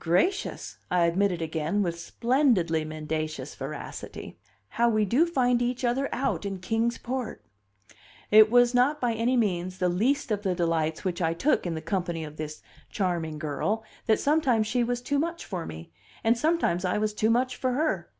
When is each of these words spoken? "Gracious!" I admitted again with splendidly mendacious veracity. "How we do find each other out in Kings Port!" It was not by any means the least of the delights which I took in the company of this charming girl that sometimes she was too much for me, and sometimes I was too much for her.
"Gracious!" 0.00 0.78
I 0.90 1.04
admitted 1.06 1.40
again 1.40 1.84
with 1.84 2.00
splendidly 2.00 2.84
mendacious 2.84 3.54
veracity. 3.54 4.36
"How 4.70 4.88
we 4.88 5.04
do 5.04 5.24
find 5.24 5.62
each 5.62 5.84
other 5.84 6.08
out 6.12 6.44
in 6.44 6.58
Kings 6.58 6.98
Port!" 6.98 7.44
It 8.32 8.50
was 8.50 8.74
not 8.74 9.00
by 9.00 9.12
any 9.14 9.36
means 9.36 9.78
the 9.78 9.88
least 9.88 10.32
of 10.32 10.42
the 10.42 10.56
delights 10.56 11.04
which 11.04 11.22
I 11.22 11.32
took 11.32 11.64
in 11.64 11.76
the 11.76 11.80
company 11.80 12.24
of 12.24 12.38
this 12.38 12.60
charming 12.90 13.38
girl 13.38 13.84
that 14.06 14.18
sometimes 14.18 14.66
she 14.66 14.82
was 14.82 15.00
too 15.00 15.20
much 15.20 15.44
for 15.44 15.64
me, 15.64 15.92
and 16.24 16.36
sometimes 16.36 16.84
I 16.84 16.98
was 16.98 17.14
too 17.14 17.30
much 17.30 17.54
for 17.54 17.74
her. 17.74 18.10